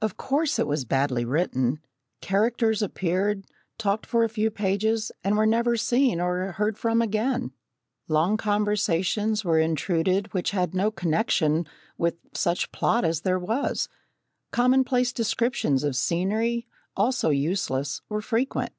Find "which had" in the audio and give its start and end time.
10.34-10.74